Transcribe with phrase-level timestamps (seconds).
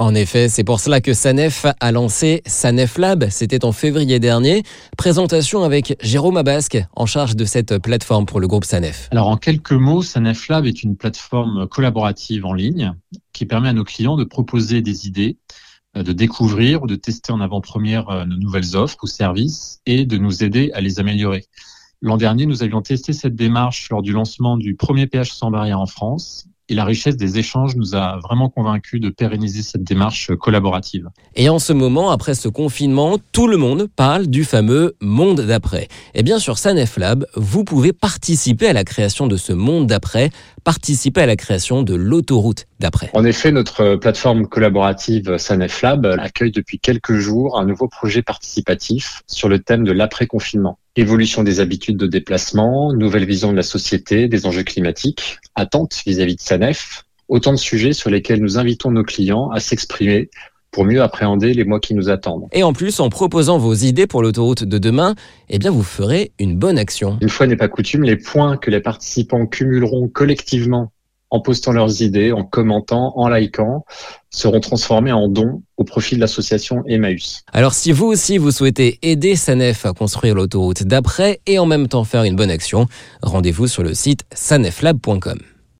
[0.00, 3.26] En effet, c'est pour cela que Sanef a lancé Sanef Lab.
[3.30, 4.62] C'était en février dernier.
[4.96, 9.08] Présentation avec Jérôme Abasque, en charge de cette plateforme pour le groupe Sanef.
[9.10, 12.94] Alors, en quelques mots, Sanef Lab est une plateforme collaborative en ligne
[13.32, 15.36] qui permet à nos clients de proposer des idées,
[15.96, 20.06] euh, de découvrir ou de tester en avant-première euh, nos nouvelles offres ou services et
[20.06, 21.44] de nous aider à les améliorer.
[22.02, 25.80] L'an dernier, nous avions testé cette démarche lors du lancement du premier PH sans barrière
[25.80, 30.34] en France et la richesse des échanges nous a vraiment convaincus de pérenniser cette démarche
[30.36, 31.08] collaborative.
[31.34, 35.88] Et en ce moment, après ce confinement, tout le monde parle du fameux monde d'après.
[36.14, 40.30] Et bien sur Sanef Lab, vous pouvez participer à la création de ce monde d'après,
[40.64, 43.10] participer à la création de l'autoroute d'après.
[43.14, 49.22] En effet, notre plateforme collaborative Sanef Lab accueille depuis quelques jours un nouveau projet participatif
[49.26, 54.28] sur le thème de l'après-confinement évolution des habitudes de déplacement, nouvelle vision de la société,
[54.28, 59.04] des enjeux climatiques, attentes vis-à-vis de SANEF, autant de sujets sur lesquels nous invitons nos
[59.04, 60.28] clients à s'exprimer
[60.70, 62.46] pour mieux appréhender les mois qui nous attendent.
[62.52, 65.14] Et en plus, en proposant vos idées pour l'autoroute de demain,
[65.48, 67.16] eh bien, vous ferez une bonne action.
[67.22, 70.92] Une fois n'est pas coutume, les points que les participants cumuleront collectivement
[71.30, 73.84] en postant leurs idées, en commentant, en likant,
[74.30, 77.42] seront transformés en dons au profit de l'association Emmaüs.
[77.52, 81.88] Alors si vous aussi vous souhaitez aider Sanef à construire l'autoroute d'après et en même
[81.88, 82.86] temps faire une bonne action,
[83.22, 85.38] rendez-vous sur le site saneflab.com.